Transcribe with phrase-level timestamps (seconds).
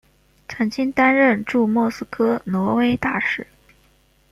[0.47, 3.45] 曾经担任驻莫斯科挪威大使。